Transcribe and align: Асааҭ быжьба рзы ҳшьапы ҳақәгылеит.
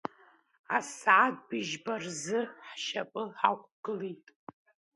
Асааҭ 0.77 1.35
быжьба 1.47 1.95
рзы 2.03 2.39
ҳшьапы 2.67 3.21
ҳақәгылеит. 3.37 4.25